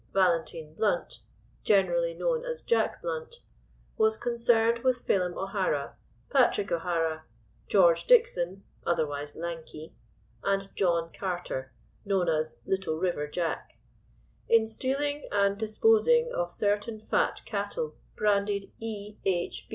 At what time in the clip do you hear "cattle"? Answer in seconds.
17.45-17.93